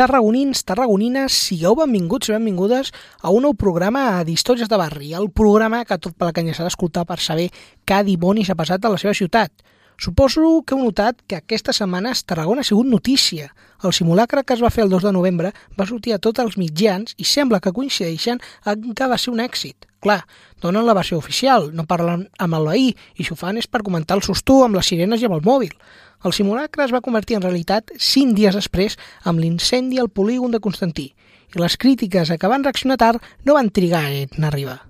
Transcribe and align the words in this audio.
tarragonins, 0.00 0.62
tarragonines, 0.64 1.34
sigueu 1.50 1.74
benvinguts 1.76 2.30
i 2.30 2.32
benvingudes 2.32 2.88
a 3.20 3.32
un 3.36 3.44
nou 3.44 3.52
programa 3.52 4.22
d'Històries 4.24 4.70
de 4.70 4.78
Barri, 4.80 5.10
el 5.12 5.28
programa 5.28 5.82
que 5.84 5.98
tot 6.00 6.14
per 6.16 6.30
la 6.30 6.32
canya 6.38 6.54
s'ha 6.56 6.64
d'escoltar 6.64 7.04
per 7.04 7.18
saber 7.20 7.50
què 7.84 7.98
dimonis 8.06 8.48
ha 8.48 8.56
passat 8.56 8.80
a 8.80 8.94
la 8.94 9.00
seva 9.02 9.12
ciutat. 9.18 9.52
Suposo 10.00 10.64
que 10.64 10.72
heu 10.72 10.80
notat 10.80 11.18
que 11.28 11.36
aquesta 11.36 11.74
setmana 11.76 12.14
Tarragona 12.24 12.62
ha 12.64 12.64
sigut 12.64 12.86
notícia. 12.88 13.50
El 13.84 13.92
simulacre 13.92 14.40
que 14.48 14.56
es 14.56 14.62
va 14.64 14.70
fer 14.72 14.86
el 14.86 14.88
2 14.88 15.04
de 15.04 15.12
novembre 15.12 15.50
va 15.76 15.86
sortir 15.90 16.14
a 16.14 16.18
tots 16.18 16.40
els 16.40 16.56
mitjans 16.56 17.12
i 17.20 17.26
sembla 17.28 17.60
que 17.60 17.74
coincideixen 17.76 18.40
en 18.64 18.94
que 18.96 19.10
va 19.12 19.20
ser 19.20 19.34
un 19.34 19.44
èxit. 19.44 19.84
Clar, 20.00 20.24
donen 20.64 20.88
la 20.88 20.96
versió 20.96 21.20
oficial, 21.20 21.68
no 21.76 21.84
parlen 21.84 22.30
amb 22.40 22.56
el 22.56 22.72
veí 22.72 22.88
i 23.20 23.28
si 23.28 23.34
ho 23.34 23.36
fan 23.36 23.60
és 23.60 23.68
per 23.68 23.84
comentar 23.84 24.16
el 24.16 24.24
sostú 24.24 24.62
amb 24.64 24.80
les 24.80 24.88
sirenes 24.88 25.20
i 25.20 25.28
amb 25.28 25.36
el 25.36 25.44
mòbil. 25.44 25.76
El 26.24 26.32
simulacre 26.32 26.88
es 26.88 26.96
va 26.96 27.04
convertir 27.04 27.36
en 27.36 27.44
realitat 27.44 27.92
cinc 28.00 28.32
dies 28.40 28.56
després 28.56 28.96
amb 29.28 29.44
l'incendi 29.44 30.00
al 30.00 30.08
polígon 30.08 30.56
de 30.56 30.64
Constantí 30.64 31.10
i 31.52 31.60
les 31.60 31.76
crítiques 31.76 32.32
a 32.32 32.40
que 32.40 32.48
van 32.48 32.64
reaccionar 32.64 32.96
tard 32.96 33.20
no 33.44 33.60
van 33.60 33.68
trigar 33.68 34.08
en 34.08 34.48
arribar. 34.48 34.89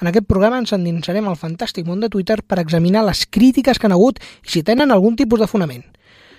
En 0.00 0.08
aquest 0.08 0.24
programa 0.26 0.58
ens 0.62 0.72
endinsarem 0.72 1.26
al 1.28 1.36
fantàstic 1.36 1.84
món 1.84 2.00
de 2.00 2.08
Twitter 2.08 2.38
per 2.40 2.58
examinar 2.62 3.02
les 3.04 3.26
crítiques 3.28 3.78
que 3.78 3.88
han 3.88 3.94
hagut 3.96 4.20
i 4.20 4.54
si 4.54 4.62
tenen 4.64 4.92
algun 4.94 5.16
tipus 5.16 5.42
de 5.42 5.48
fonament. 5.50 5.84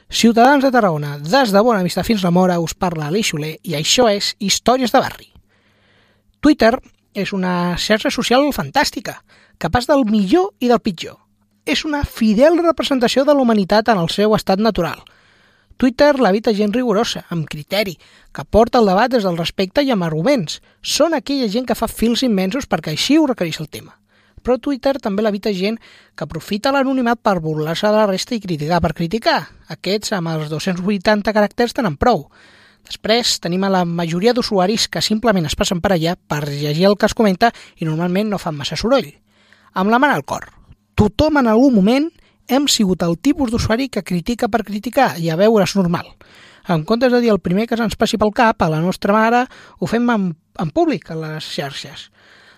Ciutadans 0.10 0.66
de 0.66 0.72
Tarragona, 0.74 1.20
des 1.22 1.54
de 1.54 1.62
Bona 1.62 1.84
Vista 1.86 2.04
fins 2.04 2.24
la 2.26 2.34
Mora, 2.34 2.60
us 2.60 2.74
parla 2.74 3.08
Aleix 3.08 3.30
Soler 3.32 3.54
i 3.64 3.78
això 3.78 4.10
és 4.10 4.34
Històries 4.40 4.92
de 4.92 5.00
Barri. 5.00 5.30
Twitter 6.42 6.74
és 7.14 7.32
una 7.38 7.78
xarxa 7.78 8.10
social 8.10 8.50
fantàstica, 8.52 9.22
capaç 9.62 9.88
del 9.88 10.04
millor 10.10 10.52
i 10.60 10.68
del 10.68 10.82
pitjor. 10.82 11.20
És 11.64 11.86
una 11.86 12.02
fidel 12.04 12.58
representació 12.66 13.24
de 13.24 13.36
la 13.38 13.46
humanitat 13.46 13.94
en 13.94 14.02
el 14.02 14.10
seu 14.10 14.34
estat 14.36 14.60
natural– 14.60 15.06
Twitter 15.82 16.20
l'habita 16.22 16.52
gent 16.54 16.76
rigorosa, 16.76 17.24
amb 17.34 17.48
criteri, 17.50 17.96
que 18.30 18.44
porta 18.46 18.78
el 18.78 18.86
debat 18.86 19.10
des 19.10 19.24
del 19.26 19.40
respecte 19.40 19.82
i 19.82 19.90
amb 19.90 20.06
arguments. 20.06 20.60
Són 20.86 21.16
aquella 21.18 21.48
gent 21.50 21.66
que 21.66 21.74
fa 21.74 21.88
fils 21.90 22.22
immensos 22.22 22.68
perquè 22.70 22.92
així 22.94 23.18
ho 23.18 23.24
requereix 23.26 23.58
el 23.64 23.70
tema. 23.74 23.96
Però 24.46 24.60
Twitter 24.62 24.94
també 25.02 25.26
l'habita 25.26 25.50
gent 25.58 25.80
que 26.14 26.28
aprofita 26.28 26.70
l'anonimat 26.70 27.18
per 27.26 27.40
burlar-se 27.42 27.90
de 27.90 27.98
la 27.98 28.06
resta 28.06 28.38
i 28.38 28.42
criticar 28.46 28.78
per 28.78 28.94
criticar. 28.94 29.40
Aquests, 29.74 30.14
amb 30.14 30.30
els 30.36 30.54
280 30.54 31.34
caràcters, 31.34 31.74
tenen 31.74 31.98
prou. 31.98 32.28
Després 32.86 33.40
tenim 33.42 33.66
a 33.66 33.74
la 33.74 33.82
majoria 33.82 34.38
d'usuaris 34.38 34.86
que 34.86 35.02
simplement 35.02 35.50
es 35.50 35.58
passen 35.58 35.82
per 35.82 35.96
allà 35.96 36.14
per 36.14 36.44
llegir 36.46 36.92
el 36.94 36.98
que 37.02 37.10
es 37.10 37.18
comenta 37.18 37.50
i 37.82 37.90
normalment 37.90 38.30
no 38.30 38.38
fan 38.38 38.54
massa 38.54 38.78
soroll. 38.78 39.10
Amb 39.74 39.90
la 39.90 39.98
mà 39.98 40.14
al 40.14 40.30
cor. 40.30 40.46
Tothom 40.94 41.42
en 41.42 41.50
algun 41.50 41.74
moment 41.74 42.12
hem 42.52 42.68
sigut 42.68 43.04
el 43.08 43.16
tipus 43.18 43.52
d'usuari 43.52 43.88
que 43.88 44.04
critica 44.04 44.50
per 44.52 44.66
criticar 44.68 45.14
i 45.18 45.30
a 45.32 45.38
veure 45.40 45.64
és 45.64 45.76
normal. 45.80 46.10
En 46.68 46.84
comptes 46.86 47.14
de 47.14 47.22
dir 47.24 47.32
el 47.32 47.40
primer 47.40 47.66
que 47.68 47.78
se'ns 47.80 47.96
passi 47.98 48.20
pel 48.22 48.34
cap 48.36 48.62
a 48.62 48.70
la 48.70 48.82
nostra 48.84 49.16
mare, 49.16 49.46
ho 49.80 49.88
fem 49.90 50.10
en, 50.12 50.28
en 50.60 50.70
públic 50.76 51.10
a 51.10 51.18
les 51.18 51.48
xarxes. 51.48 52.10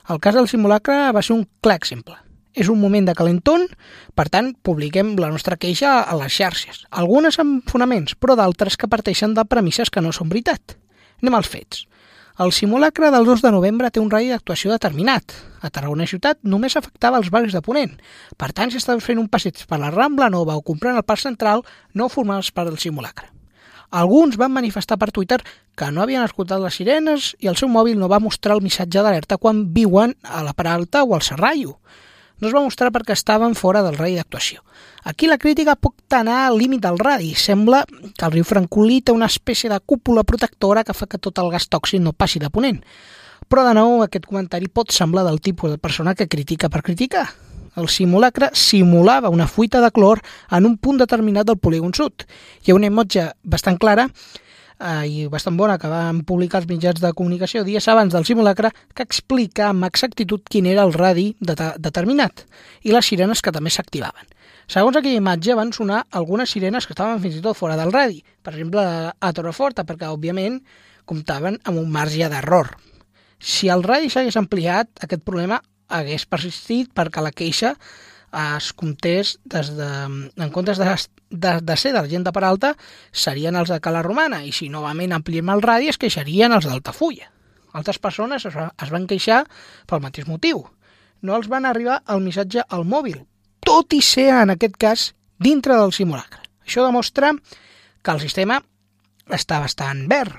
El 0.10 0.20
cas 0.20 0.36
del 0.36 0.50
simulacre 0.52 1.14
va 1.16 1.22
ser 1.24 1.38
un 1.38 1.46
clar 1.64 1.78
exemple. 1.80 2.18
És 2.54 2.68
un 2.70 2.82
moment 2.82 3.06
de 3.08 3.16
calenton, 3.18 3.64
per 4.14 4.28
tant, 4.34 4.52
publiquem 4.66 5.16
la 5.22 5.32
nostra 5.32 5.58
queixa 5.58 6.02
a 6.02 6.18
les 6.20 6.34
xarxes. 6.34 6.84
Algunes 6.92 7.40
amb 7.42 7.70
fonaments, 7.70 8.18
però 8.18 8.36
d'altres 8.38 8.78
que 8.78 8.90
parteixen 8.90 9.34
de 9.34 9.46
premisses 9.46 9.90
que 9.90 10.04
no 10.04 10.12
són 10.14 10.30
veritat. 10.30 10.76
Anem 11.22 11.40
als 11.40 11.50
fets. 11.50 11.86
El 12.40 12.52
simulacre 12.52 13.12
del 13.12 13.26
2 13.26 13.44
de 13.44 13.50
novembre 13.54 13.92
té 13.94 14.02
un 14.02 14.10
radi 14.10 14.32
d'actuació 14.32 14.72
determinat. 14.72 15.36
A 15.62 15.70
Tarragona 15.70 16.08
ciutat 16.10 16.40
només 16.42 16.74
afectava 16.74 17.20
els 17.22 17.30
barris 17.30 17.54
de 17.54 17.62
Ponent. 17.62 17.92
Per 18.42 18.50
tant, 18.58 18.72
si 18.74 18.80
estaves 18.82 19.06
fent 19.06 19.22
un 19.22 19.28
passeig 19.30 19.62
per 19.70 19.78
la 19.78 19.92
Rambla 19.94 20.32
Nova 20.34 20.56
o 20.58 20.64
comprant 20.66 20.98
el 20.98 21.06
Parc 21.06 21.22
Central, 21.22 21.62
no 21.94 22.10
formaves 22.10 22.50
part 22.50 22.72
del 22.72 22.82
simulacre. 22.82 23.30
Alguns 23.94 24.40
van 24.42 24.50
manifestar 24.50 24.98
per 24.98 25.12
Twitter 25.14 25.44
que 25.78 25.92
no 25.94 26.02
havien 26.02 26.26
escoltat 26.26 26.64
les 26.64 26.74
sirenes 26.74 27.36
i 27.38 27.52
el 27.52 27.60
seu 27.60 27.70
mòbil 27.70 28.02
no 28.02 28.10
va 28.10 28.18
mostrar 28.18 28.58
el 28.58 28.66
missatge 28.66 29.06
d'alerta 29.06 29.38
quan 29.38 29.68
viuen 29.76 30.18
a 30.24 30.42
la 30.42 30.58
Peralta 30.58 31.04
o 31.06 31.14
al 31.14 31.22
Serrallo 31.22 31.78
no 32.40 32.50
es 32.50 32.54
va 32.56 32.64
mostrar 32.64 32.92
perquè 32.92 33.16
estaven 33.16 33.56
fora 33.56 33.84
del 33.86 33.98
radi 33.98 34.16
d'actuació. 34.18 34.64
Aquí 35.04 35.28
la 35.28 35.38
crítica 35.38 35.76
pot 35.76 36.16
anar 36.16 36.46
al 36.48 36.58
límit 36.58 36.82
del 36.84 37.00
radi. 37.00 37.34
Sembla 37.36 37.84
que 37.86 38.26
el 38.26 38.32
riu 38.32 38.46
Francolí 38.48 39.02
té 39.02 39.12
una 39.12 39.30
espècie 39.32 39.70
de 39.72 39.80
cúpula 39.80 40.24
protectora 40.24 40.84
que 40.84 40.96
fa 40.96 41.08
que 41.08 41.20
tot 41.20 41.40
el 41.40 41.52
gas 41.52 41.70
tòxic 41.70 42.02
no 42.02 42.14
passi 42.14 42.40
de 42.40 42.50
ponent. 42.50 42.82
Però, 43.48 43.66
de 43.68 43.74
nou, 43.76 44.02
aquest 44.04 44.26
comentari 44.26 44.70
pot 44.72 44.92
semblar 44.96 45.26
del 45.28 45.42
tipus 45.44 45.72
de 45.72 45.78
persona 45.78 46.16
que 46.16 46.30
critica 46.32 46.70
per 46.70 46.82
criticar. 46.82 47.28
El 47.76 47.90
simulacre 47.90 48.52
simulava 48.54 49.32
una 49.34 49.48
fuita 49.48 49.82
de 49.82 49.90
clor 49.92 50.22
en 50.52 50.66
un 50.66 50.78
punt 50.78 51.00
determinat 51.02 51.48
del 51.48 51.58
polígon 51.58 51.94
sud. 51.94 52.26
Hi 52.64 52.72
ha 52.72 52.78
una 52.78 52.90
imatge 52.92 53.32
bastant 53.44 53.80
clara 53.82 54.08
eh, 54.80 55.06
i 55.08 55.28
bastant 55.32 55.58
bona 55.60 55.78
que 55.80 55.90
van 55.92 56.22
publicar 56.28 56.62
els 56.62 56.70
mitjans 56.70 57.02
de 57.02 57.14
comunicació 57.18 57.64
dies 57.68 57.88
abans 57.88 58.14
del 58.14 58.26
simulacre 58.26 58.72
que 58.94 59.06
explica 59.06 59.70
amb 59.70 59.88
exactitud 59.90 60.46
quin 60.50 60.70
era 60.70 60.86
el 60.88 60.94
radi 60.94 61.34
de 61.40 61.56
determinat 61.78 62.46
i 62.84 62.94
les 62.96 63.06
sirenes 63.06 63.42
que 63.42 63.52
també 63.52 63.74
s'activaven. 63.74 64.30
Segons 64.68 64.96
aquella 64.96 65.20
imatge 65.20 65.56
van 65.60 65.74
sonar 65.76 66.06
algunes 66.12 66.52
sirenes 66.56 66.88
que 66.88 66.96
estaven 66.96 67.20
fins 67.22 67.36
i 67.38 67.44
tot 67.44 67.58
fora 67.58 67.76
del 67.76 67.92
radi, 67.92 68.24
per 68.42 68.54
exemple 68.54 68.84
a 69.12 69.34
Torreforta, 69.36 69.84
perquè 69.84 70.08
òbviament 70.08 70.62
comptaven 71.06 71.60
amb 71.68 71.82
un 71.82 71.92
marge 71.92 72.30
d'error. 72.32 72.72
Si 73.44 73.68
el 73.68 73.84
radi 73.84 74.10
s'hagués 74.10 74.40
ampliat, 74.40 74.90
aquest 75.04 75.24
problema 75.28 75.60
hagués 75.94 76.26
persistit 76.26 76.94
perquè 76.96 77.22
la 77.22 77.34
queixa 77.36 77.74
es 78.34 78.72
comptés 78.74 79.38
des 79.46 79.70
de, 79.78 79.90
en 80.36 80.52
comptes 80.54 80.80
de, 80.82 80.96
de, 81.30 81.54
de 81.62 81.78
ser 81.78 81.94
gent 82.10 82.26
de 82.26 82.34
Peralta, 82.34 82.74
serien 83.12 83.56
els 83.56 83.70
de 83.70 83.80
Cala 83.80 84.02
Romana, 84.02 84.44
i 84.44 84.52
si 84.52 84.70
novament 84.70 85.14
ampliem 85.14 85.50
el 85.54 85.62
radi 85.62 85.92
es 85.92 86.00
queixarien 86.02 86.54
els 86.54 86.66
d'Altafulla. 86.66 87.30
Altres 87.74 88.00
persones 88.00 88.46
es, 88.46 88.56
es 88.56 88.94
van 88.94 89.08
queixar 89.10 89.44
pel 89.90 90.02
mateix 90.02 90.28
motiu. 90.30 90.64
No 91.22 91.38
els 91.38 91.50
van 91.50 91.66
arribar 91.66 92.02
el 92.10 92.22
missatge 92.22 92.66
al 92.70 92.86
mòbil, 92.86 93.22
tot 93.64 93.94
i 93.94 94.02
ser, 94.02 94.30
en 94.42 94.54
aquest 94.54 94.78
cas, 94.78 95.12
dintre 95.40 95.78
del 95.80 95.94
simulacre. 95.96 96.42
Això 96.66 96.84
demostra 96.86 97.32
que 98.04 98.12
el 98.12 98.22
sistema 98.22 98.60
està 99.32 99.60
bastant 99.64 100.06
verd, 100.12 100.36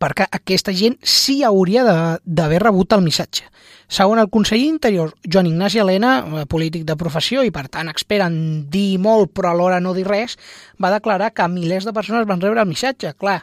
perquè 0.00 0.26
aquesta 0.30 0.72
gent 0.76 0.96
sí 1.00 1.42
hauria 1.44 1.84
d'haver 2.24 2.60
rebut 2.62 2.92
el 2.96 3.04
missatge. 3.04 3.44
Segons 3.88 4.22
el 4.22 4.30
conseller 4.32 4.64
Interior, 4.66 5.12
Joan 5.22 5.46
Ignasi 5.50 5.78
Helena, 5.82 6.14
eh, 6.24 6.46
polític 6.50 6.86
de 6.88 6.96
professió 6.96 7.44
i 7.44 7.52
per 7.52 7.66
tant 7.68 7.90
expert 7.92 8.24
en 8.26 8.36
dir 8.70 8.98
molt 8.98 9.34
però 9.36 9.52
alhora 9.52 9.80
no 9.80 9.92
dir 9.94 10.06
res, 10.08 10.38
va 10.82 10.92
declarar 10.94 11.32
que 11.34 11.48
milers 11.48 11.84
de 11.84 11.92
persones 11.92 12.26
van 12.26 12.40
rebre 12.40 12.64
el 12.64 12.68
missatge. 12.68 13.12
Clar, 13.14 13.42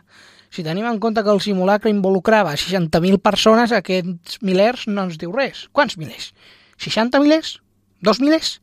si 0.49 0.63
tenim 0.63 0.85
en 0.85 0.99
compte 0.99 1.23
que 1.23 1.31
el 1.31 1.39
simulacre 1.41 1.89
involucrava 1.89 2.57
60.000 2.57 3.21
persones, 3.21 3.71
aquests 3.71 4.41
milers 4.41 4.87
no 4.87 5.05
ens 5.07 5.17
diu 5.21 5.31
res. 5.31 5.67
Quants 5.71 5.95
milers? 5.97 6.33
60 6.77 7.21
milers? 7.23 7.59
Dos 8.01 8.19
milers? 8.19 8.59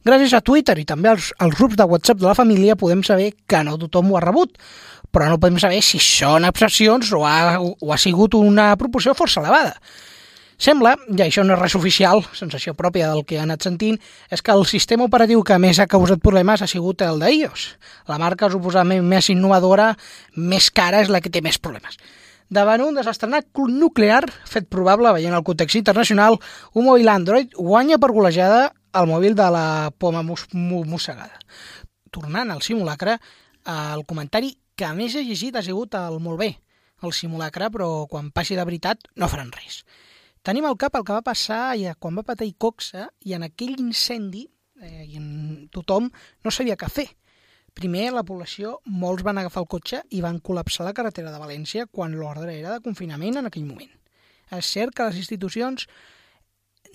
Gràcies 0.00 0.32
a 0.32 0.40
Twitter 0.40 0.78
i 0.80 0.86
també 0.88 1.10
als, 1.10 1.28
als 1.36 1.58
grups 1.58 1.76
de 1.76 1.84
WhatsApp 1.84 2.22
de 2.22 2.28
la 2.30 2.36
família 2.36 2.76
podem 2.80 3.02
saber 3.04 3.34
que 3.46 3.58
no 3.66 3.76
tothom 3.80 4.12
ho 4.12 4.16
ha 4.16 4.22
rebut, 4.24 4.54
però 5.12 5.26
no 5.28 5.36
podem 5.40 5.58
saber 5.60 5.82
si 5.84 6.00
són 6.00 6.46
excepcions 6.48 7.10
o 7.12 7.26
ha, 7.28 7.58
o 7.60 7.92
ha 7.92 7.98
sigut 8.00 8.38
una 8.38 8.72
proporció 8.80 9.12
força 9.18 9.42
elevada. 9.44 9.76
Sembla, 10.60 10.94
i 11.08 11.20
això 11.24 11.40
no 11.44 11.54
és 11.54 11.60
res 11.60 11.76
oficial, 11.76 12.20
sensació 12.36 12.74
pròpia 12.76 13.08
del 13.08 13.22
que 13.28 13.38
ha 13.38 13.44
anat 13.46 13.64
sentint, 13.64 13.96
és 14.28 14.42
que 14.44 14.52
el 14.52 14.66
sistema 14.68 15.06
operatiu 15.08 15.40
que 15.44 15.56
més 15.60 15.80
ha 15.80 15.88
causat 15.88 16.20
problemes 16.24 16.60
ha 16.60 16.68
sigut 16.68 17.00
el 17.04 17.20
d'iOS. 17.20 17.66
La 18.12 18.18
marca 18.20 18.50
suposadament 18.52 19.04
més 19.08 19.30
innovadora, 19.32 19.94
més 20.36 20.68
cara, 20.68 21.00
és 21.00 21.12
la 21.12 21.20
que 21.24 21.32
té 21.32 21.40
més 21.44 21.56
problemes. 21.56 21.96
Davant 22.50 22.82
un 22.82 22.96
desastrenat 22.98 23.46
nuclear, 23.68 24.24
fet 24.48 24.68
probable 24.68 25.12
veient 25.16 25.36
el 25.36 25.46
context 25.46 25.76
internacional, 25.80 26.40
un 26.74 26.88
mòbil 26.88 27.08
Android 27.08 27.56
guanya 27.56 27.96
per 27.96 28.12
golejada 28.12 28.68
el 28.92 29.06
mòbil 29.06 29.36
de 29.38 29.46
la 29.54 29.90
poma 29.98 30.22
mus 30.26 30.46
mossegada. 30.52 31.38
Tornant 32.10 32.50
al 32.50 32.62
simulacre, 32.62 33.18
el 33.70 34.04
comentari 34.06 34.56
que 34.74 34.88
més 34.96 35.14
he 35.14 35.22
llegit 35.22 35.56
ha 35.56 35.62
sigut 35.62 35.94
el 35.94 36.18
molt 36.22 36.40
bé, 36.40 36.50
el 37.04 37.12
simulacre, 37.14 37.70
però 37.70 38.06
quan 38.10 38.30
passi 38.34 38.56
de 38.58 38.64
veritat 38.64 39.06
no 39.16 39.28
faran 39.28 39.52
res. 39.54 39.84
Tenim 40.42 40.64
al 40.64 40.78
cap 40.80 40.96
el 40.96 41.04
que 41.04 41.16
va 41.16 41.24
passar 41.24 41.76
ja, 41.76 41.94
quan 42.00 42.16
va 42.16 42.24
patir 42.24 42.54
Coxa 42.58 43.10
i 43.28 43.34
en 43.36 43.44
aquell 43.44 43.76
incendi 43.78 44.46
eh, 44.80 45.04
tothom 45.70 46.08
no 46.44 46.50
sabia 46.50 46.78
què 46.80 46.88
fer. 46.88 47.06
Primer, 47.76 48.08
la 48.10 48.24
població, 48.26 48.78
molts 48.84 49.22
van 49.22 49.38
agafar 49.38 49.62
el 49.62 49.68
cotxe 49.70 50.00
i 50.16 50.22
van 50.24 50.40
col·lapsar 50.42 50.88
la 50.88 50.94
carretera 50.96 51.30
de 51.30 51.38
València 51.38 51.86
quan 51.86 52.16
l'ordre 52.18 52.56
era 52.56 52.72
de 52.74 52.82
confinament 52.82 53.38
en 53.38 53.50
aquell 53.50 53.68
moment. 53.68 53.92
És 54.50 54.72
cert 54.74 54.96
que 54.96 55.06
les 55.06 55.20
institucions 55.20 55.86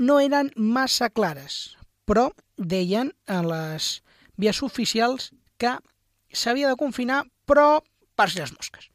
no 0.01 0.19
eren 0.19 0.51
massa 0.57 1.07
clares, 1.09 1.77
però 2.05 2.29
deien 2.57 3.11
en 3.27 3.49
les 3.49 3.99
vies 4.37 4.61
oficials 4.63 5.31
que 5.57 5.77
s'havia 6.31 6.69
de 6.69 6.79
confinar, 6.79 7.23
però 7.45 7.81
per 8.15 8.29
si 8.29 8.39
les 8.39 8.53
mosques. 8.53 8.89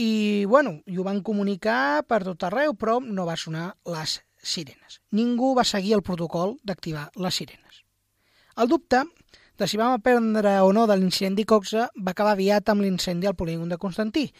I, 0.00 0.44
bueno, 0.48 0.80
i 0.86 0.96
ho 0.96 1.04
van 1.04 1.20
comunicar 1.22 2.06
per 2.08 2.22
tot 2.24 2.46
arreu, 2.48 2.74
però 2.78 2.98
no 3.04 3.26
va 3.28 3.36
sonar 3.36 3.74
les 3.90 4.20
sirenes. 4.40 5.00
Ningú 5.12 5.52
va 5.58 5.66
seguir 5.68 5.96
el 5.98 6.04
protocol 6.06 6.56
d'activar 6.64 7.10
les 7.20 7.36
sirenes. 7.36 7.82
El 8.56 8.68
dubte 8.68 9.04
de 9.60 9.68
si 9.68 9.76
vam 9.76 9.92
aprendre 9.92 10.56
o 10.64 10.72
no 10.72 10.86
de 10.88 10.96
l'incendi 10.96 11.44
Coxa 11.44 11.90
va 12.00 12.14
acabar 12.14 12.32
aviat 12.32 12.72
amb 12.72 12.80
l'incendi 12.84 13.28
al 13.28 13.36
polígon 13.36 13.68
de 13.68 13.78
Constantí. 13.80 14.30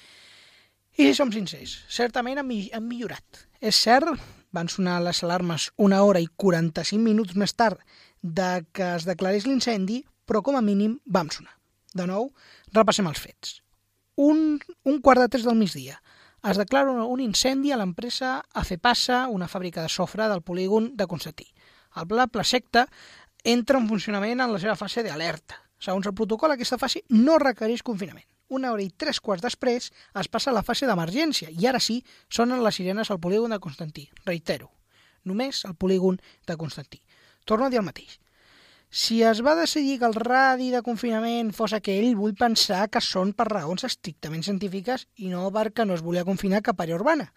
I 0.96 1.10
si 1.10 1.14
som 1.14 1.30
sincers, 1.32 1.76
certament 1.92 2.40
han 2.40 2.48
millorat. 2.48 3.44
És 3.60 3.76
cert, 3.84 4.16
van 4.52 4.68
sonar 4.68 5.00
les 5.02 5.22
alarmes 5.24 5.70
una 5.76 6.02
hora 6.02 6.20
i 6.20 6.28
45 6.36 7.02
minuts 7.02 7.36
més 7.38 7.54
tard 7.54 7.80
de 8.22 8.64
que 8.72 8.94
es 8.96 9.06
declarés 9.08 9.46
l'incendi, 9.46 10.02
però 10.26 10.42
com 10.42 10.56
a 10.56 10.62
mínim 10.64 10.98
vam 11.06 11.30
sonar. 11.30 11.56
De 11.94 12.06
nou, 12.06 12.30
repassem 12.74 13.08
els 13.10 13.20
fets. 13.20 13.60
Un, 14.20 14.60
un 14.84 15.00
quart 15.00 15.22
de 15.22 15.30
tres 15.32 15.46
del 15.46 15.58
migdia. 15.58 16.00
Es 16.46 16.56
declara 16.56 16.92
un 17.04 17.20
incendi 17.20 17.72
a 17.72 17.78
l'empresa 17.80 18.38
Acepasa, 18.56 19.26
una 19.28 19.48
fàbrica 19.48 19.82
de 19.82 19.92
sofre 19.92 20.28
del 20.28 20.42
polígon 20.42 20.92
de 20.96 21.06
Constantí. 21.06 21.50
El 21.96 22.06
pla 22.08 22.28
Placecta 22.30 22.86
entra 23.44 23.80
en 23.80 23.88
funcionament 23.88 24.40
en 24.40 24.52
la 24.52 24.60
seva 24.62 24.76
fase 24.76 25.02
d'alerta. 25.04 25.58
Segons 25.80 26.06
el 26.06 26.14
protocol, 26.14 26.52
aquesta 26.54 26.78
fase 26.78 27.02
no 27.08 27.38
requereix 27.40 27.82
confinament. 27.82 28.28
Una 28.50 28.72
hora 28.74 28.82
i 28.82 28.90
tres 28.90 29.20
quarts 29.22 29.44
després 29.46 29.92
es 30.20 30.28
passa 30.28 30.50
a 30.50 30.54
la 30.56 30.64
fase 30.66 30.88
d'emergència 30.88 31.52
i 31.54 31.68
ara 31.70 31.78
sí 31.78 32.00
sonen 32.28 32.64
les 32.64 32.80
sirenes 32.80 33.10
al 33.10 33.20
polígon 33.22 33.54
de 33.54 33.60
Constantí. 33.62 34.08
Reitero, 34.26 34.72
només 35.22 35.62
al 35.68 35.76
polígon 35.78 36.18
de 36.50 36.56
Constantí. 36.58 36.98
Torno 37.46 37.68
a 37.68 37.70
dir 37.70 37.78
el 37.78 37.86
mateix. 37.86 38.18
Si 38.90 39.20
es 39.22 39.38
va 39.46 39.54
decidir 39.54 40.00
que 40.00 40.08
el 40.10 40.18
radi 40.18 40.72
de 40.74 40.82
confinament 40.82 41.52
fos 41.54 41.76
aquell, 41.76 42.08
vull 42.18 42.34
pensar 42.34 42.88
que 42.90 42.98
són 43.06 43.30
per 43.38 43.46
raons 43.52 43.86
estrictament 43.86 44.42
científiques 44.42 45.06
i 45.22 45.30
no 45.30 45.46
perquè 45.54 45.86
no 45.86 45.94
es 45.94 46.02
volia 46.02 46.26
confinar 46.26 46.64
cap 46.66 46.82
àrea 46.82 46.98
urbana. 46.98 47.28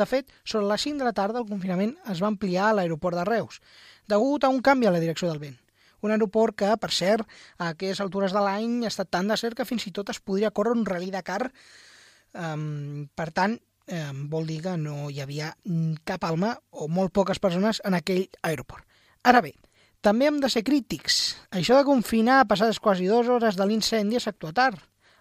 De 0.00 0.06
fet, 0.08 0.32
sobre 0.42 0.70
les 0.72 0.88
5 0.88 1.02
de 1.02 1.10
la 1.10 1.12
tarda 1.12 1.42
el 1.42 1.50
confinament 1.50 1.92
es 2.08 2.24
va 2.24 2.32
ampliar 2.32 2.70
a 2.70 2.78
l'aeroport 2.78 3.20
de 3.20 3.28
Reus, 3.28 3.60
degut 4.08 4.48
a 4.48 4.48
un 4.48 4.64
canvi 4.64 4.88
a 4.88 4.94
la 4.96 5.04
direcció 5.04 5.28
del 5.28 5.42
vent. 5.42 5.61
Un 6.02 6.14
aeroport 6.14 6.56
que, 6.58 6.70
per 6.82 6.90
cert, 6.94 7.26
a 7.58 7.72
aquestes 7.72 8.02
altures 8.04 8.34
de 8.34 8.42
l'any 8.42 8.82
ha 8.84 8.90
estat 8.90 9.10
tan 9.10 9.30
de 9.30 9.38
cert 9.38 9.58
que 9.58 9.68
fins 9.68 9.86
i 9.86 9.94
tot 9.94 10.10
es 10.10 10.20
podria 10.20 10.50
córrer 10.50 10.74
un 10.76 10.86
rally 10.86 11.10
de 11.14 11.22
car. 11.26 11.52
Um, 12.32 13.08
per 13.14 13.30
tant, 13.34 13.58
um, 13.92 14.22
vol 14.32 14.48
dir 14.50 14.60
que 14.64 14.76
no 14.80 15.10
hi 15.10 15.20
havia 15.22 15.52
cap 16.08 16.24
alma 16.28 16.56
o 16.70 16.88
molt 16.88 17.14
poques 17.14 17.42
persones 17.42 17.82
en 17.86 17.98
aquell 17.98 18.26
aeroport. 18.42 18.86
Ara 19.22 19.42
bé, 19.44 19.54
també 20.02 20.26
hem 20.26 20.40
de 20.42 20.50
ser 20.50 20.64
crítics. 20.66 21.36
Això 21.54 21.76
de 21.78 21.86
confinar 21.86 22.40
passades 22.50 22.80
quasi 22.82 23.06
dues 23.06 23.28
hores 23.30 23.54
de 23.58 23.66
l'incendi 23.68 24.18
és 24.18 24.26
actuar 24.26 24.56
tard. 24.56 24.80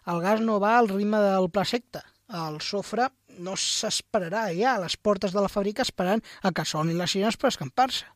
El 0.09 0.23
gas 0.23 0.41
no 0.41 0.57
va 0.59 0.79
al 0.79 0.89
ritme 0.89 1.19
del 1.21 1.51
pla 1.53 1.65
secta. 1.69 2.01
El 2.33 2.57
sofre 2.65 3.11
no 3.45 3.53
s'esperarà 3.59 4.47
ja 4.57 4.73
a 4.73 4.81
les 4.81 4.95
portes 4.97 5.35
de 5.35 5.43
la 5.43 5.51
fàbrica 5.51 5.85
esperant 5.85 6.23
a 6.41 6.51
que 6.55 6.65
sonin 6.65 6.97
les 6.97 7.13
sirenes 7.13 7.37
per 7.37 7.51
escampar-se. 7.51 8.07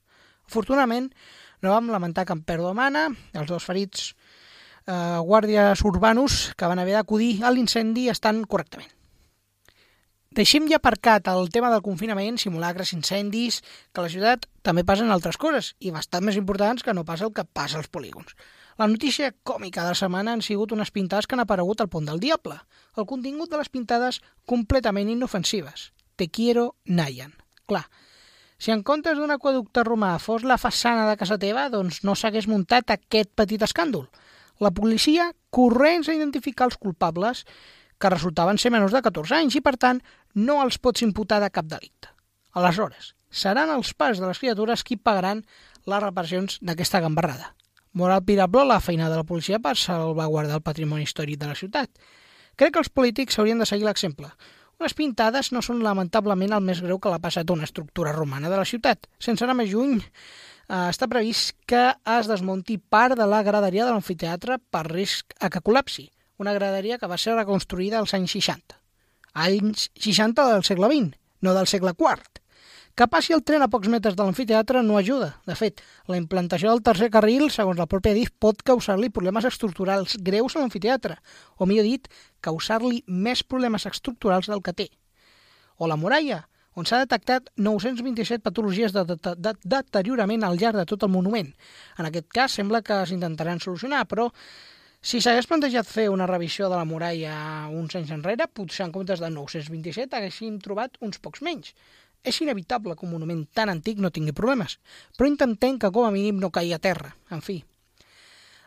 Afortunadament, 0.50 1.12
no 1.62 1.76
vam 1.76 1.92
lamentar 1.94 2.26
cap 2.26 2.42
pèrdua 2.46 2.74
humana, 2.76 3.08
els 3.34 3.48
dos 3.52 3.64
ferits 3.64 4.12
eh, 4.88 5.20
guàrdies 5.22 5.84
urbanos 5.86 6.54
que 6.58 6.68
van 6.68 6.80
haver 6.80 6.98
d'acudir 6.98 7.44
a 7.44 7.52
l'incendi 7.52 8.10
estan 8.10 8.44
correctament. 8.44 8.92
Deixem 10.36 10.66
ja 10.68 10.82
aparcat 10.82 11.30
el 11.32 11.48
tema 11.48 11.70
del 11.72 11.84
confinament, 11.84 12.36
simulacres, 12.42 12.92
incendis, 12.92 13.62
que 13.94 14.02
a 14.02 14.04
la 14.04 14.12
ciutat 14.12 14.50
també 14.68 14.84
passen 14.84 15.14
altres 15.14 15.38
coses, 15.40 15.76
i 15.80 15.94
bastant 15.96 16.26
més 16.28 16.36
importants 16.36 16.84
que 16.84 16.94
no 16.94 17.06
passa 17.08 17.24
el 17.30 17.32
que 17.32 17.46
passa 17.48 17.80
als 17.80 17.88
polígons. 17.88 18.36
La 18.76 18.90
notícia 18.92 19.30
còmica 19.48 19.86
de 19.86 19.94
la 19.94 19.96
setmana 19.96 20.34
han 20.36 20.44
sigut 20.44 20.74
unes 20.76 20.92
pintades 20.92 21.28
que 21.28 21.38
han 21.38 21.46
aparegut 21.46 21.80
al 21.80 21.88
Pont 21.88 22.10
del 22.10 22.20
Diable. 22.20 22.58
El 23.00 23.08
contingut 23.08 23.48
de 23.48 23.62
les 23.62 23.72
pintades 23.72 24.20
completament 24.44 25.14
inofensives. 25.14 25.94
Te 26.20 26.28
quiero, 26.28 26.76
Nayan. 26.84 27.32
Clar, 27.66 27.86
si 28.58 28.72
en 28.72 28.84
comptes 28.84 29.18
d'un 29.20 29.34
aquaducte 29.34 29.84
romà 29.84 30.16
fos 30.20 30.46
la 30.48 30.58
façana 30.58 31.10
de 31.10 31.18
casa 31.20 31.38
teva, 31.38 31.68
doncs 31.70 32.04
no 32.08 32.16
s'hagués 32.16 32.48
muntat 32.48 32.92
aquest 32.94 33.34
petit 33.36 33.62
escàndol. 33.62 34.08
La 34.64 34.72
policia 34.72 35.34
corrents 35.52 36.08
a 36.08 36.16
identificar 36.16 36.70
els 36.70 36.78
culpables, 36.80 37.44
que 38.00 38.12
resultaven 38.12 38.58
ser 38.60 38.72
menors 38.72 38.96
de 38.96 39.02
14 39.04 39.36
anys 39.38 39.56
i, 39.56 39.62
per 39.64 39.76
tant, 39.80 40.02
no 40.36 40.60
els 40.64 40.80
pots 40.80 41.04
imputar 41.04 41.40
de 41.44 41.52
cap 41.52 41.68
delicte. 41.68 42.12
Aleshores, 42.56 43.14
seran 43.32 43.72
els 43.72 43.94
pares 43.94 44.20
de 44.20 44.28
les 44.28 44.40
criatures 44.40 44.84
qui 44.84 44.98
pagaran 44.98 45.44
les 45.86 46.04
reparacions 46.04 46.60
d'aquesta 46.62 47.02
gambarrada. 47.04 47.54
Moral 47.96 48.26
pirable 48.28 48.66
la 48.68 48.82
feina 48.84 49.10
de 49.10 49.16
la 49.16 49.28
policia 49.28 49.60
per 49.64 49.78
salvaguardar 49.80 50.60
el 50.60 50.64
patrimoni 50.64 51.08
històric 51.08 51.40
de 51.40 51.52
la 51.52 51.56
ciutat. 51.56 51.92
Crec 52.56 52.74
que 52.76 52.82
els 52.84 52.92
polítics 52.92 53.40
haurien 53.40 53.60
de 53.60 53.68
seguir 53.68 53.88
l'exemple. 53.88 54.32
Unes 54.80 54.96
pintades 54.98 55.52
no 55.56 55.62
són 55.64 55.80
lamentablement 55.84 56.58
el 56.58 56.64
més 56.64 56.82
greu 56.84 57.00
que 57.00 57.12
l'ha 57.12 57.22
passat 57.24 57.52
una 57.54 57.64
estructura 57.68 58.12
romana 58.16 58.52
de 58.52 58.58
la 58.60 58.68
ciutat. 58.68 59.08
Sense 59.20 59.46
anar 59.46 59.56
més 59.56 59.72
lluny, 59.72 60.02
eh, 60.02 60.88
està 60.92 61.08
previst 61.08 61.56
que 61.70 61.84
es 62.18 62.28
desmunti 62.28 62.78
part 62.78 63.16
de 63.18 63.28
la 63.30 63.42
graderia 63.44 63.86
de 63.86 63.94
l'amfiteatre 63.96 64.60
per 64.60 64.86
risc 64.92 65.36
a 65.40 65.50
que 65.50 65.64
col·lapsi. 65.64 66.10
Una 66.38 66.54
graderia 66.54 66.98
que 67.00 67.08
va 67.08 67.18
ser 67.18 67.38
reconstruïda 67.38 68.02
als 68.02 68.14
anys 68.18 68.36
60. 68.36 68.76
Anys 69.46 69.90
60 69.96 70.50
del 70.52 70.64
segle 70.68 70.92
XX, 70.92 71.16
no 71.42 71.54
del 71.56 71.72
segle 71.72 71.96
IV. 71.96 72.45
Que 72.96 73.10
passi 73.12 73.34
el 73.36 73.42
tren 73.44 73.60
a 73.60 73.68
pocs 73.68 73.90
metres 73.92 74.16
de 74.16 74.24
l'amfiteatre 74.24 74.80
no 74.88 74.96
ajuda. 74.96 75.34
De 75.44 75.56
fet, 75.60 75.82
la 76.08 76.16
implantació 76.16 76.72
del 76.72 76.84
tercer 76.84 77.10
carril, 77.12 77.50
segons 77.52 77.76
la 77.82 77.90
pròpia 77.92 78.14
DIF, 78.16 78.30
pot 78.40 78.62
causar-li 78.64 79.10
problemes 79.12 79.44
estructurals 79.50 80.16
greus 80.24 80.56
a 80.56 80.62
l'amfiteatre, 80.62 81.18
o 81.60 81.68
millor 81.68 81.84
dit, 81.90 82.08
causar-li 82.40 83.02
més 83.08 83.42
problemes 83.44 83.84
estructurals 83.90 84.48
del 84.48 84.64
que 84.64 84.72
té. 84.78 84.86
O 85.76 85.90
la 85.92 85.98
muralla, 86.00 86.46
on 86.80 86.88
s'ha 86.88 87.02
detectat 87.04 87.52
927 87.60 88.40
patologies 88.46 88.96
de, 88.96 89.04
de, 89.12 89.20
de, 89.20 89.36
de 89.44 89.54
deteriorament 89.76 90.48
al 90.48 90.56
llarg 90.56 90.80
de 90.80 90.88
tot 90.88 91.04
el 91.04 91.12
monument. 91.12 91.52
En 92.00 92.08
aquest 92.08 92.32
cas 92.32 92.56
sembla 92.56 92.80
que 92.80 93.02
s'intentaran 93.12 93.60
solucionar, 93.60 94.06
però 94.08 94.30
si 95.06 95.20
s'hagués 95.22 95.52
plantejat 95.52 95.86
fer 95.86 96.08
una 96.10 96.26
revisió 96.32 96.72
de 96.72 96.80
la 96.80 96.88
muralla 96.88 97.36
uns 97.76 98.00
anys 98.00 98.16
enrere, 98.16 98.48
potser 98.48 98.88
en 98.88 98.96
comptes 98.96 99.20
de 99.20 99.30
927 99.36 100.16
haguéssim 100.16 100.56
trobat 100.64 100.96
uns 101.04 101.20
pocs 101.20 101.44
menys. 101.46 101.76
És 102.26 102.42
inevitable 102.42 102.96
que 102.98 103.06
un 103.06 103.14
monument 103.14 103.46
tan 103.54 103.70
antic 103.70 104.02
no 104.02 104.10
tingui 104.12 104.34
problemes, 104.34 104.80
però 105.16 105.30
intentem 105.30 105.78
que 105.80 105.92
com 105.94 106.08
a 106.08 106.14
mínim 106.14 106.42
no 106.42 106.50
caigui 106.50 106.74
a 106.74 106.82
terra. 106.82 107.14
En 107.30 107.44
fi, 107.46 107.60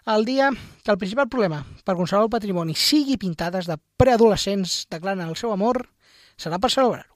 el 0.09 0.25
dia 0.25 0.49
que 0.85 0.93
el 0.95 0.99
principal 0.99 1.29
problema 1.29 1.65
per 1.85 1.97
conservar 1.99 2.25
el 2.25 2.33
patrimoni 2.33 2.77
sigui 2.79 3.19
pintades 3.21 3.67
de 3.69 3.77
preadolescents 4.01 4.87
declarant 4.89 5.27
el 5.27 5.37
seu 5.37 5.53
amor 5.53 5.83
serà 6.39 6.57
per 6.63 6.71
celebrar-ho. 6.73 7.13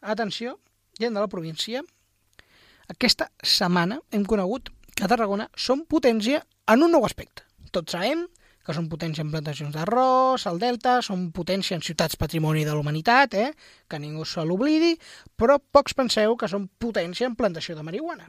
Atenció, 0.00 0.56
gent 0.98 1.14
de 1.14 1.22
la 1.22 1.30
província, 1.30 1.84
aquesta 2.88 3.28
setmana 3.42 4.00
hem 4.10 4.24
conegut 4.24 4.72
que 4.96 5.04
a 5.04 5.10
Tarragona 5.12 5.50
som 5.54 5.84
potència 5.84 6.40
en 6.72 6.82
un 6.82 6.94
nou 6.96 7.04
aspecte. 7.06 7.44
Tots 7.70 7.92
sabem 7.92 8.24
que 8.66 8.74
són 8.74 8.88
potència 8.90 9.22
en 9.22 9.30
plantacions 9.30 9.74
d'arròs, 9.74 10.46
al 10.50 10.58
Delta, 10.58 10.98
són 11.06 11.28
potència 11.34 11.78
en 11.78 11.84
ciutats 11.86 12.18
patrimoni 12.18 12.64
de 12.66 12.74
la 12.74 12.82
humanitat, 12.82 13.36
eh? 13.38 13.52
que 13.86 14.00
ningú 14.02 14.26
se 14.26 14.42
l'oblidi, 14.42 14.96
però 15.38 15.60
pocs 15.60 15.94
penseu 15.94 16.34
que 16.36 16.50
són 16.50 16.66
potència 16.82 17.30
en 17.30 17.38
plantació 17.38 17.78
de 17.78 17.86
marihuana. 17.86 18.26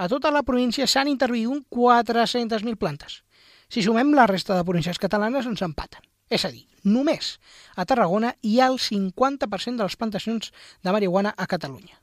A 0.00 0.08
tota 0.08 0.32
la 0.32 0.42
província 0.42 0.88
s'han 0.88 1.10
intervingut 1.12 1.66
400.000 1.68 2.80
plantes. 2.80 3.20
Si 3.68 3.84
sumem 3.84 4.14
la 4.16 4.24
resta 4.26 4.56
de 4.56 4.64
províncies 4.64 4.98
catalanes 4.98 5.46
ens 5.46 5.60
empaten. 5.62 6.00
És 6.30 6.46
a 6.46 6.50
dir, 6.54 6.64
només 6.86 7.34
a 7.76 7.84
Tarragona 7.84 8.32
hi 8.46 8.60
ha 8.60 8.70
el 8.70 8.78
50% 8.80 9.76
de 9.76 9.84
les 9.84 9.96
plantacions 9.98 10.54
de 10.80 10.94
marihuana 10.94 11.34
a 11.36 11.46
Catalunya. 11.50 11.98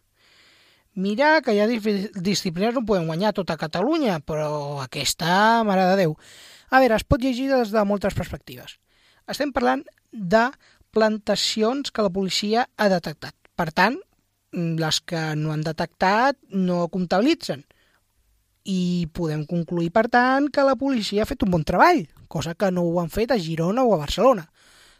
Mira 0.98 1.42
que 1.46 1.54
hi 1.54 1.60
ha 1.62 1.68
disciplines 1.70 2.78
on 2.78 2.86
podem 2.86 3.08
guanyar 3.10 3.34
tota 3.38 3.58
Catalunya, 3.58 4.20
però 4.26 4.82
aquesta, 4.84 5.64
mare 5.66 5.84
de 5.92 5.98
Déu, 6.04 6.16
a 6.70 6.82
veure, 6.82 6.98
es 6.98 7.06
pot 7.08 7.24
llegir 7.24 7.48
des 7.52 7.72
de 7.72 7.84
moltes 7.88 8.16
perspectives. 8.18 8.78
Estem 9.28 9.54
parlant 9.56 9.84
de 10.12 10.48
plantacions 10.96 11.92
que 11.92 12.04
la 12.04 12.12
policia 12.14 12.68
ha 12.78 12.90
detectat. 12.92 13.36
Per 13.58 13.70
tant, 13.72 13.98
les 14.52 15.00
que 15.02 15.24
no 15.36 15.52
han 15.54 15.64
detectat 15.66 16.38
no 16.52 16.88
comptabilitzen. 16.94 17.64
I 18.68 19.08
podem 19.16 19.46
concluir, 19.48 19.92
per 19.96 20.08
tant, 20.12 20.50
que 20.52 20.66
la 20.68 20.76
policia 20.80 21.24
ha 21.24 21.30
fet 21.30 21.44
un 21.44 21.54
bon 21.54 21.64
treball, 21.64 22.06
cosa 22.28 22.56
que 22.56 22.72
no 22.72 22.84
ho 22.84 23.00
han 23.00 23.12
fet 23.12 23.32
a 23.32 23.40
Girona 23.40 23.86
o 23.88 23.94
a 23.96 24.02
Barcelona. 24.02 24.48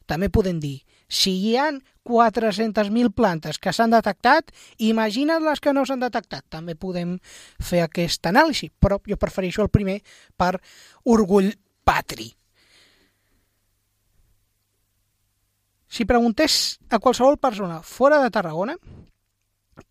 També 0.08 0.30
podem 0.32 0.60
dir, 0.64 0.78
si 1.08 1.34
hi 1.40 1.56
ha 1.58 1.70
400.000 2.08 3.12
plantes 3.16 3.60
que 3.60 3.74
s'han 3.76 3.92
detectat, 3.92 4.52
imagina't 4.80 5.44
les 5.44 5.60
que 5.64 5.74
no 5.76 5.84
s'han 5.86 6.04
detectat. 6.04 6.46
També 6.50 6.76
podem 6.76 7.18
fer 7.60 7.84
aquest 7.84 8.28
anàlisi, 8.28 8.70
però 8.72 9.00
jo 9.08 9.20
prefereixo 9.20 9.66
el 9.66 9.72
primer 9.74 10.00
per 10.38 10.56
orgull 11.04 11.52
patri. 11.88 12.32
Si 15.88 16.06
preguntés 16.06 16.78
a 16.92 17.00
qualsevol 17.00 17.40
persona 17.40 17.82
fora 17.82 18.20
de 18.22 18.32
Tarragona 18.32 18.76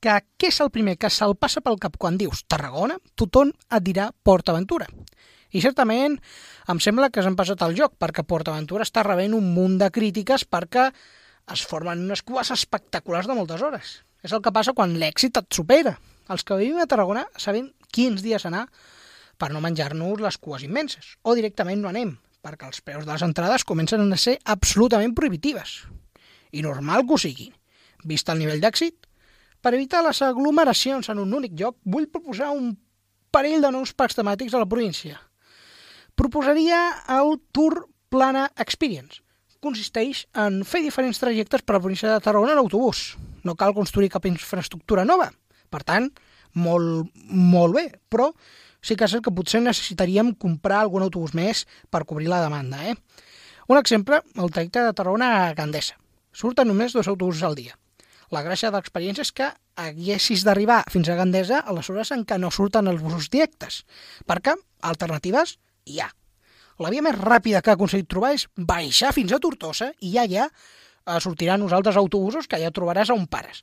que 0.03 0.17
què 0.37 0.51
és 0.51 0.61
el 0.61 0.71
primer 0.75 0.97
que 1.01 1.11
se'l 1.11 1.37
passa 1.41 1.63
pel 1.65 1.79
cap 1.81 1.97
quan 1.99 2.19
dius 2.21 2.45
Tarragona, 2.49 2.99
tothom 3.15 3.53
et 3.53 3.85
dirà 3.87 4.11
Port 4.23 4.49
Aventura. 4.53 4.89
I 5.57 5.63
certament 5.65 6.19
em 6.73 6.81
sembla 6.83 7.09
que 7.13 7.23
s'han 7.25 7.39
passat 7.39 7.63
el 7.65 7.77
joc, 7.79 7.95
perquè 8.01 8.27
PortAventura 8.29 8.85
està 8.85 9.05
rebent 9.07 9.37
un 9.37 9.47
munt 9.55 9.79
de 9.81 9.89
crítiques 9.95 10.45
perquè 10.45 10.91
es 11.55 11.63
formen 11.71 12.03
unes 12.05 12.25
cues 12.27 12.51
espectaculars 12.53 13.31
de 13.31 13.37
moltes 13.39 13.63
hores. 13.63 13.95
És 14.27 14.35
el 14.37 14.43
que 14.45 14.53
passa 14.53 14.75
quan 14.77 14.97
l'èxit 15.01 15.39
et 15.41 15.49
supera. 15.55 15.95
Els 16.29 16.43
que 16.45 16.59
vivim 16.59 16.81
a 16.83 16.89
Tarragona 16.91 17.25
sabem 17.41 17.71
quins 17.95 18.25
dies 18.25 18.45
anar 18.49 18.67
per 19.39 19.53
no 19.55 19.63
menjar-nos 19.63 20.21
les 20.25 20.39
cues 20.43 20.65
immenses. 20.67 21.15
O 21.23 21.37
directament 21.39 21.81
no 21.81 21.93
anem, 21.93 22.17
perquè 22.43 22.69
els 22.69 22.83
preus 22.83 23.07
de 23.07 23.13
les 23.13 23.25
entrades 23.25 23.65
comencen 23.65 24.03
a 24.13 24.19
ser 24.21 24.39
absolutament 24.45 25.15
prohibitives. 25.15 25.85
i 26.53 26.63
normal 26.63 27.05
que 27.05 27.15
ho 27.15 27.19
sigui. 27.19 27.51
Vist 28.07 28.29
el 28.33 28.39
nivell 28.41 28.63
d'èxit, 28.63 29.07
per 29.61 29.75
evitar 29.75 30.03
les 30.07 30.23
aglomeracions 30.23 31.09
en 31.13 31.19
un 31.19 31.35
únic 31.35 31.57
lloc, 31.59 31.77
vull 31.85 32.09
proposar 32.09 32.53
un 32.55 32.77
parell 33.35 33.61
de 33.61 33.73
nous 33.75 33.93
parcs 33.93 34.17
temàtics 34.17 34.55
a 34.55 34.63
la 34.63 34.69
província. 34.71 35.19
Proposaria 36.17 37.05
el 37.13 37.35
Tour 37.53 37.91
Plana 38.09 38.47
Experience. 38.57 39.21
Consisteix 39.61 40.23
en 40.33 40.63
fer 40.65 40.81
diferents 40.81 41.19
trajectes 41.21 41.61
per 41.61 41.75
la 41.77 41.81
província 41.85 42.09
de 42.09 42.23
Tarragona 42.25 42.55
en 42.55 42.61
autobús. 42.63 43.19
No 43.45 43.53
cal 43.53 43.75
construir 43.77 44.09
cap 44.15 44.25
infraestructura 44.25 45.05
nova. 45.05 45.27
Per 45.69 45.83
tant, 45.85 46.07
molt, 46.57 47.11
molt 47.29 47.77
bé, 47.77 47.85
però 48.09 48.31
sí 48.81 48.97
que 48.97 49.05
és 49.05 49.17
que 49.21 49.35
potser 49.35 49.61
necessitaríem 49.61 50.33
comprar 50.41 50.79
algun 50.81 51.05
autobús 51.05 51.37
més 51.37 51.67
per 51.93 52.07
cobrir 52.09 52.31
la 52.33 52.41
demanda. 52.47 52.81
Eh? 52.89 52.97
Un 53.69 53.77
exemple, 53.77 54.23
el 54.41 54.49
trajecte 54.49 54.87
de 54.87 54.97
Tarragona 54.97 55.31
a 55.43 55.53
Gandesa. 55.59 56.01
Surten 56.33 56.73
només 56.73 56.97
dos 56.97 57.13
autobusos 57.13 57.45
al 57.45 57.61
dia. 57.61 57.77
La 58.33 58.41
gràcia 58.41 58.73
de 58.73 58.81
l'experiència 58.81 59.29
és 59.29 59.35
que 59.37 59.53
haguessis 59.77 60.49
d'arribar 60.49 60.81
fins 60.89 61.13
a 61.13 61.21
Gandesa 61.21 61.61
a 61.61 61.77
les 61.77 61.93
hores 61.93 62.17
en 62.17 62.25
què 62.25 62.41
no 62.41 62.49
surten 62.49 62.89
els 62.89 63.05
busos 63.05 63.29
directes, 63.29 63.85
perquè 64.25 64.57
alternatives 64.81 65.59
hi 65.87 66.01
ha. 66.03 66.11
La 66.83 66.93
via 66.93 67.05
més 67.05 67.17
ràpida 67.17 67.63
que 67.65 67.73
ha 67.73 67.79
aconseguit 67.79 68.09
trobar 68.11 68.35
és 68.37 68.47
baixar 68.57 69.15
fins 69.17 69.33
a 69.33 69.41
Tortosa 69.41 69.93
i 70.05 70.13
ja 70.13 70.27
ja 70.29 70.49
eh, 70.51 71.21
sortiran 71.25 71.63
uns 71.65 71.73
altres 71.73 71.97
autobusos 71.97 72.49
que 72.51 72.61
ja 72.61 72.75
trobaràs 72.75 73.13
on 73.15 73.25
pares. 73.31 73.63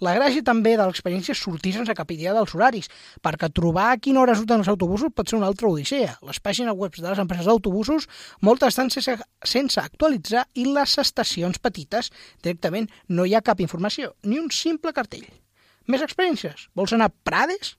La 0.00 0.14
gràcia 0.16 0.40
també 0.40 0.72
de 0.80 0.84
l'experiència 0.88 1.34
és 1.34 1.40
sortir 1.44 1.74
sense 1.74 1.92
cap 1.96 2.08
idea 2.14 2.32
dels 2.32 2.54
horaris, 2.56 2.86
perquè 3.20 3.50
trobar 3.52 3.90
a 3.92 3.98
quina 4.00 4.22
hora 4.22 4.34
surten 4.34 4.62
els 4.62 4.70
autobusos 4.72 5.12
pot 5.12 5.28
ser 5.28 5.36
una 5.36 5.50
altra 5.50 5.68
odissea. 5.68 6.14
Les 6.24 6.40
pàgines 6.40 6.76
web 6.76 6.96
de 6.96 7.04
les 7.04 7.20
empreses 7.20 7.44
d'autobusos 7.44 8.08
moltes 8.40 8.72
estan 8.72 8.88
sense, 8.94 9.18
sense 9.44 9.82
actualitzar 9.82 10.46
i 10.56 10.64
les 10.64 10.96
estacions 11.04 11.60
petites 11.60 12.08
directament 12.40 12.88
no 13.12 13.28
hi 13.28 13.36
ha 13.36 13.44
cap 13.44 13.60
informació, 13.60 14.14
ni 14.24 14.40
un 14.40 14.48
simple 14.48 14.96
cartell. 14.96 15.28
Més 15.86 16.00
experiències? 16.06 16.70
Vols 16.74 16.96
anar 16.96 17.10
a 17.12 17.16
Prades? 17.28 17.76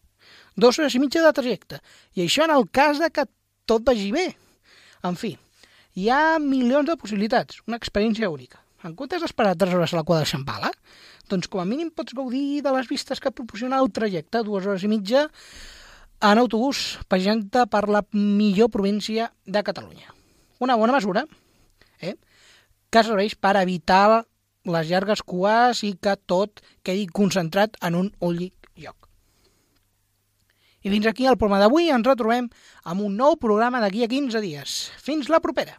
Dos 0.55 0.77
hores 0.77 0.93
i 0.93 1.01
mitja 1.01 1.25
de 1.25 1.33
trajecte. 1.33 1.81
I 2.13 2.27
això 2.27 2.45
en 2.45 2.53
el 2.53 2.69
cas 2.69 3.01
de 3.01 3.09
que 3.09 3.25
tot 3.65 3.85
vagi 3.87 4.11
bé. 4.13 4.27
En 5.07 5.17
fi, 5.17 5.35
hi 5.97 6.09
ha 6.09 6.39
milions 6.39 6.87
de 6.87 6.97
possibilitats, 6.97 7.61
una 7.67 7.79
experiència 7.81 8.29
única. 8.31 8.61
En 8.85 8.95
comptes 8.97 9.21
d'esperar 9.21 9.57
3 9.59 9.75
hores 9.77 9.93
a 9.93 9.99
la 9.99 10.05
cua 10.07 10.21
de 10.21 10.29
Xampala, 10.29 10.71
doncs 11.29 11.49
com 11.51 11.61
a 11.61 11.67
mínim 11.67 11.91
pots 11.93 12.15
gaudir 12.17 12.61
de 12.65 12.73
les 12.75 12.89
vistes 12.89 13.21
que 13.21 13.31
proporciona 13.31 13.79
el 13.79 13.91
trajecte, 13.93 14.41
dues 14.43 14.65
hores 14.65 14.83
i 14.83 14.89
mitja, 14.91 15.27
en 16.21 16.41
autobús, 16.41 16.99
pagant 17.09 17.47
per 17.49 17.87
la 17.89 18.03
millor 18.13 18.69
província 18.69 19.31
de 19.45 19.63
Catalunya. 19.65 20.13
Una 20.59 20.75
bona 20.77 20.93
mesura, 20.93 21.25
eh? 21.99 22.15
que 22.91 23.03
serveix 23.03 23.33
per 23.35 23.55
evitar 23.61 24.23
les 24.69 24.89
llargues 24.89 25.23
cues 25.25 25.81
i 25.87 25.95
que 25.97 26.13
tot 26.29 26.61
quedi 26.85 27.07
concentrat 27.09 27.79
en 27.81 27.97
un 27.97 28.11
únic. 28.19 28.60
I 30.81 30.89
fins 30.89 31.07
aquí 31.09 31.27
el 31.29 31.37
programa 31.37 31.61
d'avui. 31.61 31.91
Ens 31.93 32.07
retrobem 32.07 32.49
amb 32.83 33.05
un 33.05 33.15
nou 33.19 33.37
programa 33.37 33.81
d'aquí 33.83 34.05
a 34.05 34.11
15 34.11 34.41
dies. 34.41 34.81
Fins 35.01 35.29
la 35.29 35.41
propera! 35.43 35.77